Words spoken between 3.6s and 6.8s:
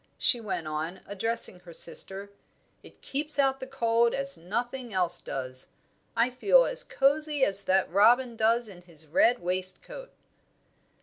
cold as nothing else does. I feel